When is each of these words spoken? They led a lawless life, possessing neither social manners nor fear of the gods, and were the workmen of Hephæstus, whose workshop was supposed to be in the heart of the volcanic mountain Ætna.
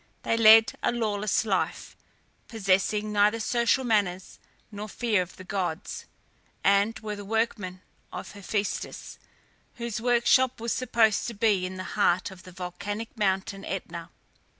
They 0.23 0.35
led 0.35 0.73
a 0.81 0.91
lawless 0.91 1.45
life, 1.45 1.95
possessing 2.47 3.11
neither 3.13 3.39
social 3.39 3.83
manners 3.83 4.39
nor 4.71 4.89
fear 4.89 5.21
of 5.21 5.35
the 5.35 5.43
gods, 5.43 6.07
and 6.63 6.97
were 7.01 7.15
the 7.15 7.23
workmen 7.23 7.83
of 8.11 8.33
Hephæstus, 8.33 9.19
whose 9.75 10.01
workshop 10.01 10.59
was 10.59 10.73
supposed 10.73 11.27
to 11.27 11.35
be 11.35 11.67
in 11.67 11.77
the 11.77 11.83
heart 11.93 12.31
of 12.31 12.41
the 12.41 12.51
volcanic 12.51 13.15
mountain 13.15 13.61
Ætna. 13.63 14.09